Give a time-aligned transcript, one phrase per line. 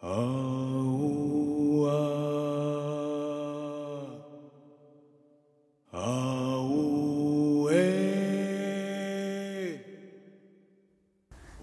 [0.00, 1.90] 啊呜啊
[5.90, 7.76] 啊呜哎！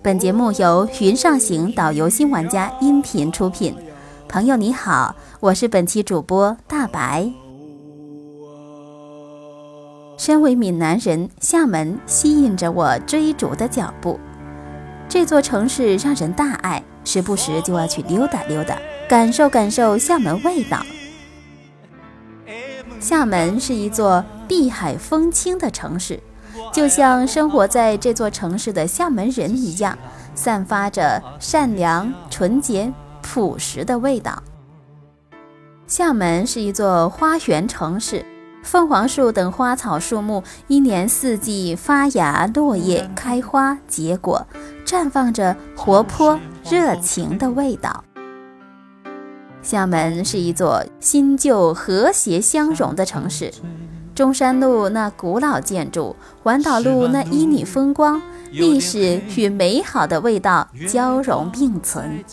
[0.02, 3.76] 本节目由云上行导游新玩家音频出品。
[4.28, 7.32] 朋友你好，我是本期主播大白。
[10.18, 14.20] 身为闽南人，厦门吸引着我追逐的脚步。
[15.08, 20.84] 这座城市让人大爱，时不时就要去溜达溜达，感受感受厦门味道。
[23.00, 26.20] 厦门是一座碧海风清的城市，
[26.72, 29.98] 就像生活在这座城市的厦门人一样，
[30.36, 34.42] 散发着善良、纯洁、朴实的味道。
[35.86, 38.26] 厦门是一座花园城市，
[38.64, 44.48] 凤凰树等花草树木一年四季发芽、落叶、开花、结果，
[44.94, 46.40] 绽放着活泼
[46.70, 48.04] 热情的味道。
[49.64, 53.52] 厦门是一座新旧和谐相融的城市，
[54.14, 62.24] 中山路那古老建筑，环岛路那旖旎风光，历史与美好的味道交融并存。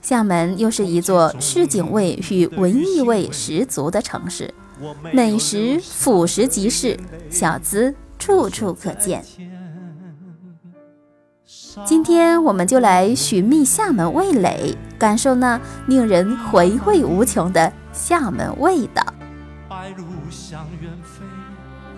[0.00, 4.54] 厦门又是一座市井味与文艺味十足的城市，
[5.12, 6.98] 美食俯拾即是，
[7.28, 9.22] 小资处处可见。
[11.84, 19.04] 今天我们就来寻觅厦门味蕾，感受那令人回味无穷的厦门味道。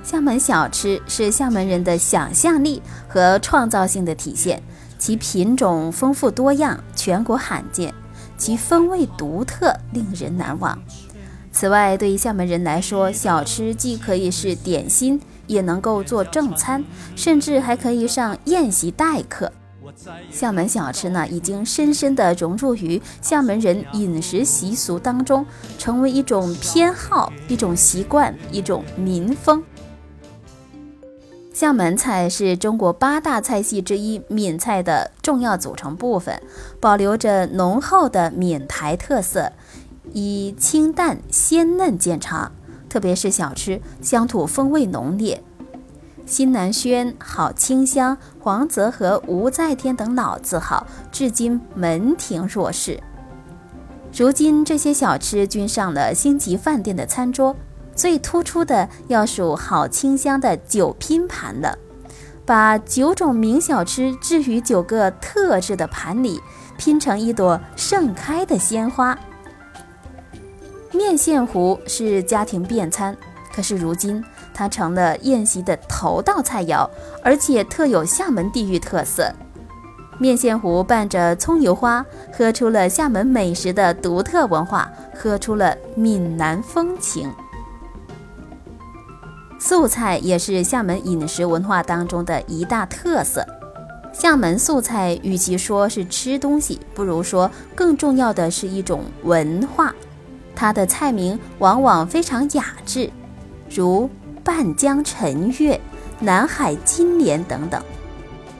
[0.02, 4.62] 厦门小吃是厦门人的想象力和创造性的体现，
[4.98, 7.94] 其品种丰富多样，全国罕见，
[8.36, 10.78] 其风味独特，令人难忘。
[11.52, 16.84] 此外，对于厦门人来说，小吃既可以是点心，也能够做正餐，
[17.16, 19.52] 甚至还可以上宴席待客。
[20.30, 25.44] 厦门小吃呢，已经深深地融入于厦门人饮食习俗当中，
[25.78, 29.62] 成为一种偏好、一种习惯、一种民风。
[31.52, 36.40] 厦门菜是中国八大菜系之一闽菜的重要组成部分，
[36.80, 39.52] 保留着浓厚的闽台特色，
[40.12, 42.52] 以清淡鲜嫩见长。
[42.88, 45.42] 特别是小吃，乡土风味浓烈。
[46.30, 53.02] 新南轩、好清香、黄泽和吴在天等老字号，至今门庭若市。
[54.16, 57.54] 如今这些小吃均上了星级饭店的餐桌。
[57.92, 61.76] 最突出的要数好清香的九拼盘了，
[62.46, 66.40] 把九种名小吃置于九个特制的盘里，
[66.78, 69.18] 拼成一朵盛开的鲜花。
[70.92, 73.14] 面线糊是家庭便餐，
[73.52, 74.24] 可是如今
[74.60, 76.86] 它成了宴席的头道菜肴，
[77.24, 79.32] 而且特有厦门地域特色。
[80.18, 87.32] 面线糊伴着葱油花，喝出了厦门美食的独特文化，喝出了闽南风情。
[89.58, 93.42] 素菜也是厦门饮食文化当中的一大特色。
[94.12, 99.94] 厦门素菜与其说是吃东西，不如说更重要的是一种文化。
[100.54, 103.10] 它的菜名往往非常雅致，
[103.70, 104.10] 如
[104.50, 105.80] 半江沉月、
[106.18, 107.80] 南海金莲等等。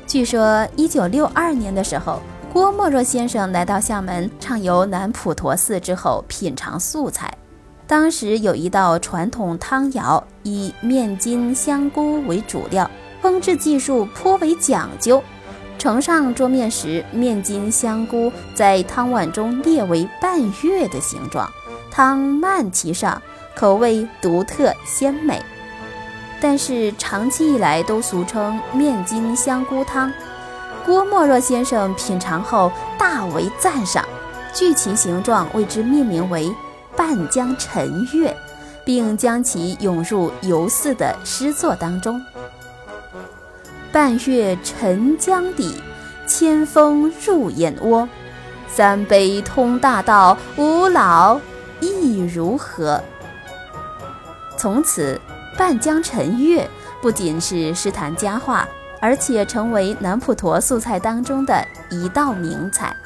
[0.06, 7.28] 据说，一九六二年的时候，郭沫若先生来到厦门畅游南普陀寺之后，品尝素菜。
[7.88, 12.88] 当时有一道传统汤肴，以面筋、香菇为主料，
[13.20, 15.20] 烹制技术颇为讲究。
[15.76, 21.50] 盛上桌面时，面筋、香菇在汤碗中列为半月的形状，
[21.90, 23.20] 汤漫其上，
[23.56, 25.42] 口味独特鲜美。
[26.40, 30.12] 但是长期以来都俗称面筋香菇汤。
[30.84, 34.04] 郭沫若先生品尝后大为赞赏，
[34.54, 36.52] 据其形状为之命名为。
[36.96, 38.36] 半江沉月，
[38.84, 42.20] 并将其涌入游四的诗作当中。
[43.90, 45.80] 半月沉江底，
[46.26, 48.06] 千峰入眼窝。
[48.68, 51.40] 三杯通大道，五老
[51.80, 53.02] 亦如何？
[54.58, 55.18] 从此，
[55.60, 56.66] 半江沉月
[57.02, 58.66] 不仅是诗坛佳话，
[58.98, 62.96] 而且成为南普陀素菜当中的一道名菜。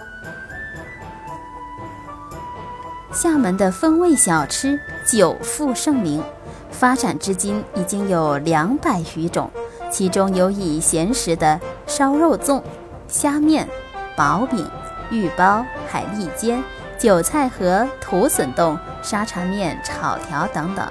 [3.12, 6.22] 厦门的风味小吃久负盛名，
[6.70, 9.50] 发展至今已经有两百余种，
[9.90, 12.62] 其中有以咸食的烧肉粽、
[13.08, 13.68] 虾面、
[14.16, 14.64] 薄饼、
[15.10, 16.62] 玉包、海蛎煎、
[17.00, 20.86] 韭菜盒、土笋冻、沙茶面、炒条等等；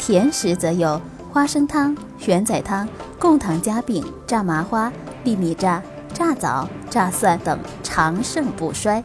[0.00, 0.98] 甜食则有
[1.30, 1.94] 花生汤、
[2.26, 2.88] 圆仔汤、
[3.18, 4.90] 贡糖夹饼、炸麻花、
[5.24, 5.80] 粒米炸、
[6.14, 9.04] 炸枣、炸蒜等，长盛不衰。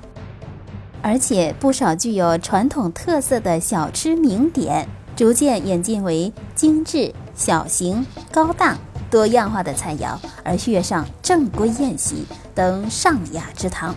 [1.01, 4.87] 而且不少具有传统特色的小吃名点，
[5.17, 8.77] 逐渐演进为精致、小型、高档、
[9.11, 12.25] 多样化的菜肴，而跃上正规宴席
[12.55, 13.93] 等上雅之堂。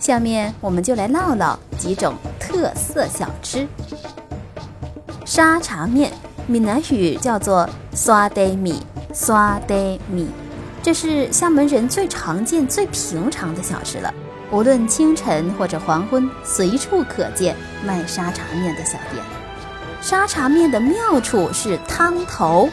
[0.00, 3.68] 下面我们就来唠唠几种特色小吃。
[5.26, 6.10] 沙茶面，
[6.50, 10.26] 闽南语叫做刷呆米，刷呆米，
[10.82, 14.12] 这是厦门人最常见、最平常的小吃了。
[14.50, 17.54] 无论清晨或者黄昏，随处可见
[17.84, 19.22] 卖沙茶面的小店。
[20.00, 22.66] 沙茶面的妙处是汤头，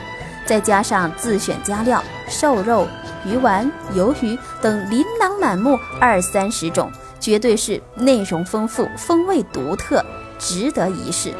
[0.45, 2.87] 再加上自选加料，瘦肉、
[3.25, 6.89] 鱼丸、鱿鱼等琳琅满目二三十种。
[7.19, 10.05] 绝对是内容丰富、风味独特，
[10.37, 11.33] 值得一试。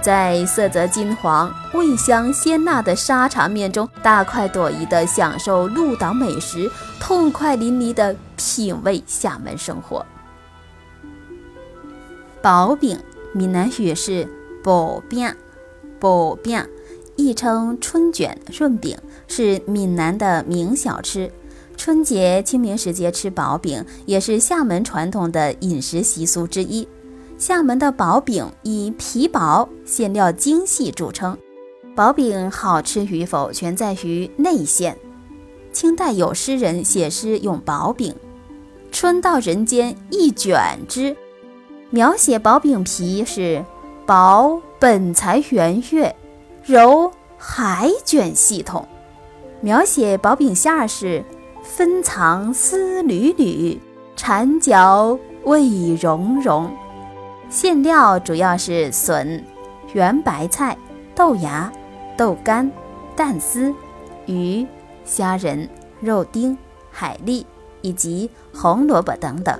[0.00, 10.06] 在色泽金黄、味香鲜辣的沙茶面中，大快朵颐地享受鹿岛美食，痛快淋漓地品味厦门生活。
[12.40, 12.98] 薄饼，
[13.32, 14.28] 闽南语是
[14.62, 15.34] “薄饼”，
[15.98, 16.64] 薄饼，
[17.16, 18.96] 亦称春卷、润饼，
[19.26, 21.32] 是闽南的名小吃。
[21.76, 26.86] 春节、清明时节吃薄饼，也是厦门传统的饮食习俗之一。
[27.38, 31.38] 厦门的薄饼以皮薄、馅料精细著称。
[31.94, 34.98] 薄饼好吃与否，全在于内馅。
[35.72, 38.12] 清代有诗人写诗用薄饼
[38.90, 41.16] ：“春到人间一卷之”，
[41.90, 43.64] 描写薄饼皮是
[44.04, 46.16] 薄本才圆月，
[46.64, 48.82] 柔还卷系统；
[49.60, 51.24] 描写薄饼馅儿是。
[51.60, 53.78] 分藏丝缕缕，
[54.16, 56.70] 缠嚼味融融。
[57.50, 59.42] 馅料主要是笋、
[59.94, 60.76] 圆白菜、
[61.14, 61.72] 豆芽、
[62.16, 62.70] 豆干、
[63.16, 63.74] 蛋丝、
[64.26, 64.66] 鱼、
[65.04, 65.66] 虾仁、
[66.00, 66.56] 肉丁、
[66.90, 67.44] 海蛎
[67.80, 69.58] 以及红萝卜等等。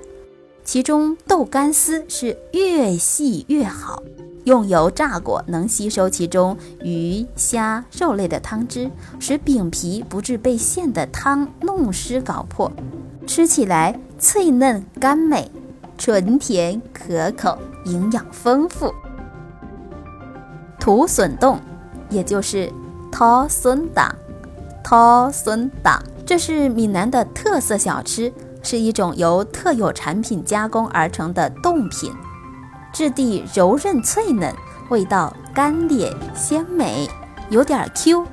[0.65, 4.03] 其中豆干丝是越细越好。
[4.45, 12.71] 用油炸过，能吸收其中鱼虾肉类的汤汁，使饼皮不致被馅的汤弄湿搞破。
[13.27, 15.51] 吃起来脆嫩甘美，
[15.99, 18.93] 纯甜可口，营养丰富。
[20.79, 21.59] 土笋冻，
[22.09, 22.73] 也就是
[23.11, 24.15] 掏笋党，
[24.83, 28.33] 掏笋党，这是闽南的特色小吃，
[28.63, 32.13] 是一种由特有产品加工而成的冻品。
[32.93, 34.55] 质地柔韧脆嫩，
[34.89, 37.09] 味道干裂鲜美，
[37.51, 38.27] 有点 Q。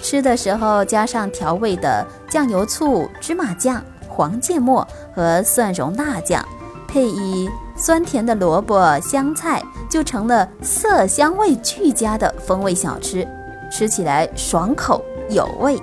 [0.00, 6.46] 吃的时候加上调味的酱油、醋、芝麻酱、黄芥末和蒜蓉辣酱，
[6.86, 7.48] 配以
[7.84, 13.28] 酸甜的萝卜香菜，就成了色香味俱佳的风味小吃。
[13.70, 15.78] 吃起来爽口有味。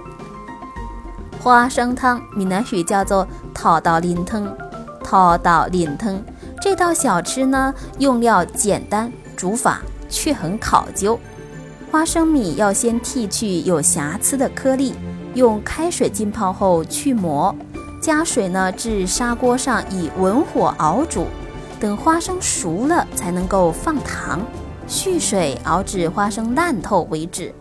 [1.40, 4.52] 花生汤，闽南语叫做“桃刀林汤”，
[5.06, 6.20] 桃刀林汤。
[6.60, 11.20] 这道小吃呢，用料简单，煮法却很考究。
[11.92, 14.96] 花生米要先剔去有瑕疵的颗粒，
[15.36, 17.56] 用开水浸泡后去膜，
[18.02, 21.28] 加水呢至砂锅上以文火熬煮，
[21.82, 24.40] 等花生熟了才能够放糖，
[24.88, 27.52] 蓄水熬至花生烂透为止。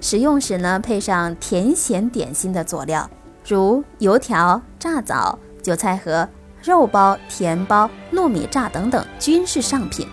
[0.00, 3.10] 食用时呢，配上甜咸点心的佐料，
[3.44, 6.26] 如油条、炸枣、韭菜盒。
[6.62, 10.08] 肉包、甜包、糯米炸等等均是上品。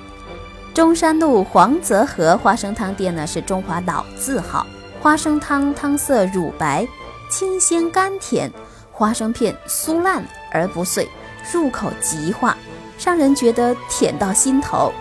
[0.74, 4.68] 中山路黄泽河花生汤店呢是中华老字号，
[5.00, 6.86] 花生汤汤色乳白，
[7.30, 8.52] 清鲜甘甜，
[8.92, 11.08] 花生片酥烂而不碎，
[11.54, 12.58] 入口即化，
[13.04, 14.92] 让人觉得甜到心头。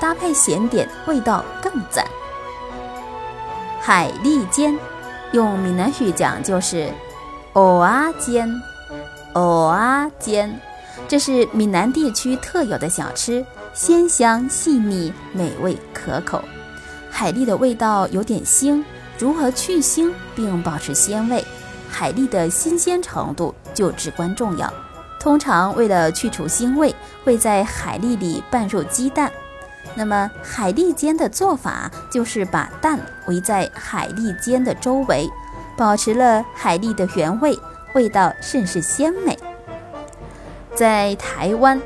[0.00, 2.02] 搭配咸点，味道更赞。
[3.80, 4.78] 海蛎煎，
[5.32, 6.90] 用闽南语讲就是
[7.52, 8.48] “蚵啊煎”，
[9.34, 10.58] 蚵啊煎。
[11.06, 16.42] 这是闽南地区特有的小吃，鲜香细腻，美味可口。
[17.10, 18.82] 海蛎的味道有点腥，
[19.18, 21.44] 如何去腥并保持鲜味？
[21.90, 24.72] 海蛎的新鲜程度就至关重要。
[25.20, 29.30] 通常为了去除腥味，会在海蛎里拌入鸡蛋。
[29.94, 35.28] 那么海蛎煎的做法就是把蛋围在海蛎煎的周围，
[35.76, 37.58] 保持了海蛎的原味，
[37.94, 39.38] 味道甚是鲜美。
[40.74, 41.80] 在台湾，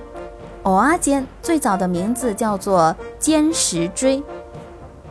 [0.63, 4.23] 蚵仔煎最早的名字叫做煎石锥。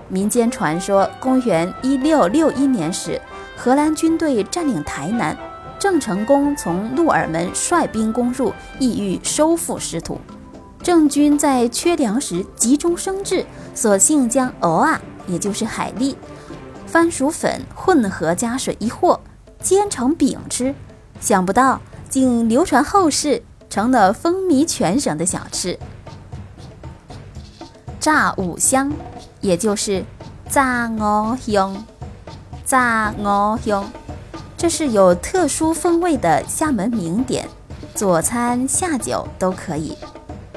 [0.07, 3.19] 民间传说，公元一六六一年时，
[3.57, 5.35] 荷兰军队占领台南，
[5.83, 10.17] 郑成功从鹿耳门率兵攻入，意欲收复失土。
[10.81, 16.15] 郑军在缺粮时急中生智，索性将蚵啊，也就是海蛎、
[16.87, 19.19] 番薯粉混合加水一和，
[19.61, 20.73] 煎成饼吃。
[21.19, 23.43] 想不到，竟流传后世。
[23.69, 25.77] 成了风靡全省的小吃。
[27.99, 28.93] 炸五香，
[29.41, 30.05] 也就是
[30.47, 31.83] 炸鹅香。
[32.63, 33.91] 炸鹅香，
[34.63, 37.45] 这是有特殊风味的厦门名点，
[37.93, 39.93] 佐餐下酒都可以。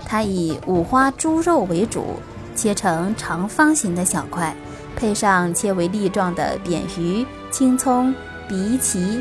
[0.05, 2.21] 它以五花猪肉为主，
[2.55, 4.55] 切成长方形的小块，
[4.95, 8.15] 配上切为粒状的扁鱼、青葱、
[8.49, 9.21] 荸荠、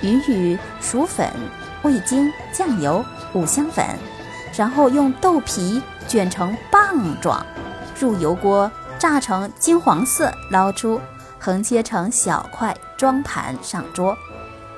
[0.00, 1.28] 鱼羽、薯粉、
[1.82, 3.84] 味精、酱油、五香粉，
[4.56, 6.80] 然后用豆皮卷成棒
[7.20, 7.44] 状，
[8.00, 10.98] 入油锅炸成金黄色，捞出，
[11.44, 14.16] 横切成小块，装盘上桌，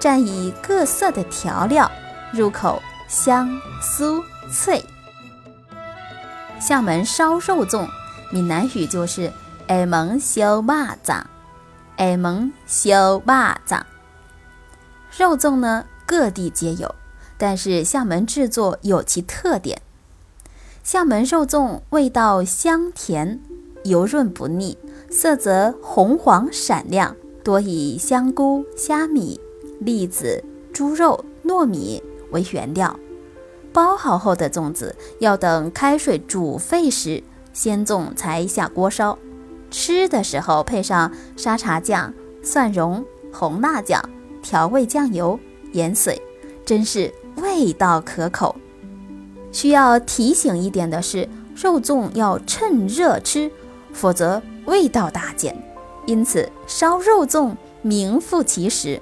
[0.01, 1.91] 蘸以各色的调料，
[2.33, 3.51] 入口香
[3.83, 4.83] 酥脆。
[6.59, 7.87] 厦门烧肉粽，
[8.31, 9.31] 闽南语就是
[9.69, 11.23] “厦门烧蚂蚱”，
[11.99, 13.83] 厦门烧蚂蚱。
[15.19, 16.95] 肉粽呢，各地皆有，
[17.37, 19.83] 但是厦门制作有其特点。
[20.83, 23.39] 厦门肉粽味道香甜，
[23.85, 24.79] 油润不腻，
[25.11, 29.41] 色泽红黄闪亮，多以香菇、虾米、
[29.79, 30.43] 栗子、
[30.73, 32.99] 猪肉、糯米为原料。
[33.73, 39.19] 包好后的粽子要等开水煮沸时，鲜粽才下锅烧。
[39.71, 44.01] 吃的时候配上沙茶酱、蒜蓉、红辣酱、
[44.43, 45.39] 调味酱油、
[45.73, 46.21] 盐水，
[46.65, 48.55] 真是味道可口。
[49.51, 53.51] 需要提醒一点的是，肉粽要趁热吃，
[53.93, 55.57] 否则味道大减。
[56.07, 59.01] 因此，烧肉粽名副其实。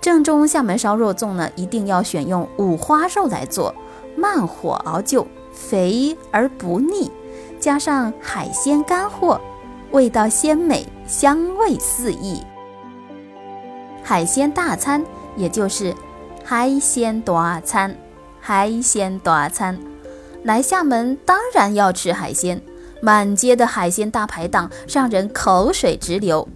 [0.00, 3.74] 正宗厦门烧肉粽呢，一定要选用五花肉来做，
[4.16, 7.10] 慢火熬就，肥而不腻，
[7.58, 9.40] 加上海鲜干货，
[9.92, 12.42] 味道鲜美，香味四溢。
[14.02, 15.02] 海鲜大餐，
[15.36, 15.94] 也就是
[16.44, 17.96] 海鲜大餐，
[18.40, 19.78] 海鲜大餐，
[20.42, 22.60] 来厦门当然要吃海鲜，
[23.04, 26.48] 满街的海鲜大排档让人口水直流，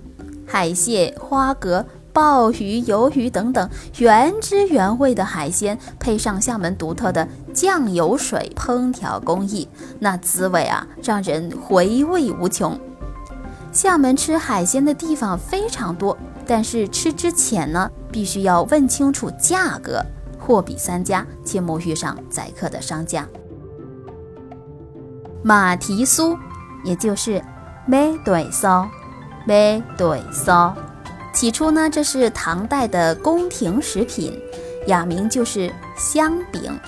[0.47, 1.85] 海蟹、花蛤。
[2.11, 9.69] 鲍鱼、鱿鱼等等原汁原味的海鲜，配上厦门独特的酱油水烹调工艺，
[10.01, 12.77] 那滋味啊，让人回味无穷。
[13.71, 20.05] 厦门吃海鲜的地方非常多，但是吃之前呢，必须要问清楚价格，
[20.41, 23.29] 货比三家，切莫遇上宰客的商家。
[25.43, 26.37] 马蹄酥，
[26.85, 27.43] 也就是
[27.87, 28.89] 马腿烧，
[29.47, 29.55] 马
[29.97, 30.75] 腿烧。
[31.33, 34.37] 起初呢，这是唐代的宫廷食品，
[34.89, 36.79] 雅名就是香饼，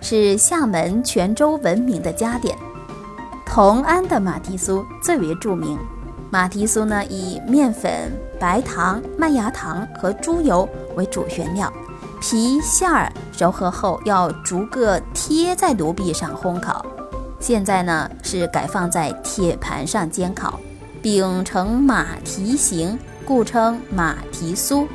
[0.00, 2.56] 是厦门、泉州闻名的佳点。
[3.44, 5.76] 同安的马蹄酥最为著名。
[6.30, 11.72] 马蹄酥呢，以面粉、白糖、麦芽糖和猪油为主原料，
[12.20, 16.84] 皮馅儿揉合后要逐个贴在炉壁上烘烤。
[17.40, 20.58] 现在呢，是改放在铁盘上煎烤，
[21.00, 22.98] 饼呈马蹄形。
[23.24, 24.86] 故称马蹄酥，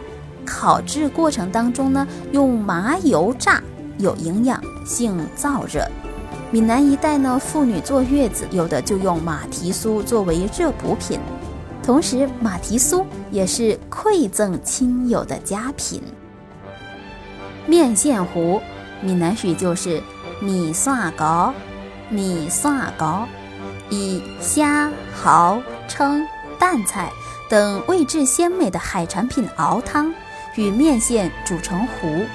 [0.43, 3.61] 烤制过程当中呢，用麻油炸，
[3.99, 5.87] 有营养性燥热。
[6.49, 11.19] 闽南一带呢，妇女坐月子，有的就用马蹄酥作为热补品。
[11.83, 16.01] 同时，马蹄酥也是馈赠亲友的佳品。
[17.67, 18.59] 面线糊，
[18.99, 20.01] 闽南语就是
[20.41, 21.53] 米蒜糕，
[22.13, 23.27] 米蒜糕，
[23.89, 24.89] 以虾、
[25.23, 26.23] 蚝、蛏、
[26.59, 27.11] 蛋菜。
[27.49, 30.11] 等味质鲜美的海产品熬汤，
[30.55, 32.25] 与面线煮成糊。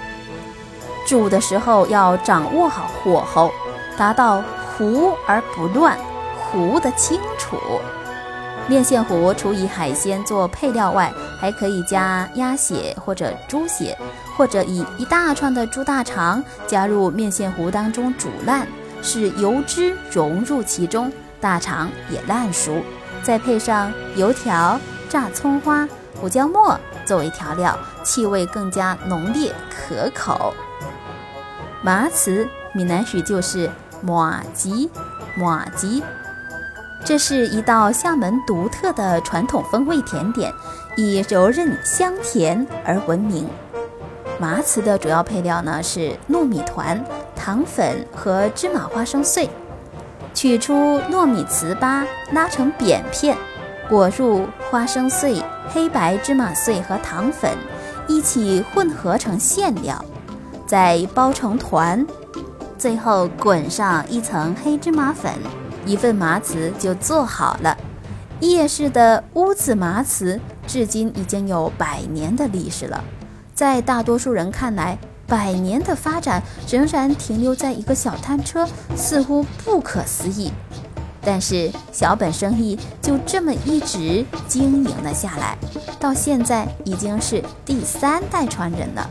[1.06, 3.50] 煮的时候要掌握好火候，
[3.96, 4.42] 达到
[4.76, 5.98] 糊而不乱，
[6.36, 7.56] 糊得清楚。
[8.68, 13.96] 面线糊除以海鲜做配料外，还可以加鸭血或者猪血，
[14.36, 18.68] 或者以一大串的猪大肠加入面线糊当中煮烂，
[19.02, 22.82] 使油脂融入其中，大肠也烂熟，
[23.22, 24.78] 再配上油条。
[25.08, 25.88] 炸葱花、
[26.20, 27.74] 胡椒末作为调料，
[28.04, 30.52] 气味更加浓烈可口。
[31.80, 33.70] 麻糍，闽南语就是
[34.02, 34.90] 麻吉，
[35.34, 36.02] 麻吉，
[37.02, 40.52] 这是一道厦门独特的传统风味甜点，
[40.94, 43.48] 以柔韧香甜而闻名。
[44.38, 47.04] 麻糍的主要配料呢是糯米团、
[47.34, 49.50] 糖粉和芝麻花生碎，
[50.32, 53.36] 取出糯米糍粑，拉成扁片。
[53.88, 57.50] 裹入花生碎、黑白芝麻碎和糖粉，
[58.06, 60.04] 一起混合成馅料，
[60.66, 62.06] 再包成团，
[62.76, 65.32] 最后滚上一层黑芝麻粉，
[65.86, 67.74] 一份麻糍就做好了。
[68.40, 73.02] 夜市的屋子麻糍，至今已经有百年的历史了。
[73.58, 74.96] 在大多数人看来，
[75.26, 78.64] 百年的发展仍然停留在一个小摊车，
[78.96, 80.52] 似乎不可思议。
[81.20, 85.58] 但是小本生意就这么一直经营了下来，
[85.98, 89.10] 到现在已经是第三代传人了。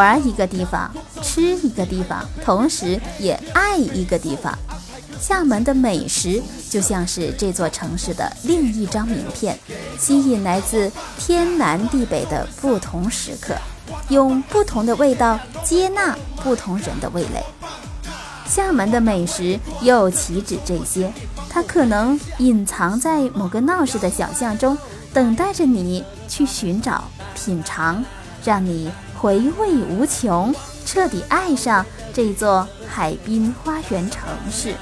[0.00, 0.90] 玩一个地方，
[1.20, 4.58] 吃一个地方，同时也爱一个地方。
[5.20, 9.58] 厦门的美食就像是这座城市的另一张名片，
[9.98, 13.54] 吸引来自天南地北的不同食客，
[14.08, 17.44] 用不同的味道接纳不同人的味蕾。
[18.46, 21.12] 厦门的美食又岂止这些？
[21.50, 24.78] 它可能隐藏在某个闹市的小巷中，
[25.12, 27.04] 等待着你去寻找、
[27.34, 28.02] 品尝，
[28.42, 28.90] 让你。
[29.20, 30.54] 回味无穷，
[30.86, 31.84] 彻底爱上
[32.14, 34.74] 这座海滨花园城市。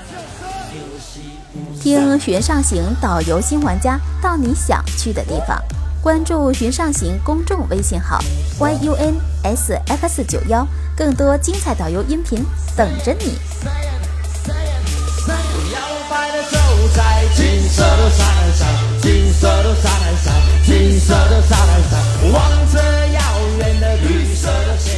[1.81, 5.61] 听寻上行导游新玩家到你想去的地方，
[6.01, 8.21] 关注寻上行公众微信号
[8.61, 10.65] y u n s x 九幺，
[10.97, 12.45] 更多精彩导游音频
[12.77, 13.37] 等着你。
[17.35, 18.69] 金色的沙滩上，
[19.03, 20.33] 金色的沙滩上，
[20.65, 23.18] 金色的沙滩上，望着。
[23.59, 24.98] 人的绿色的。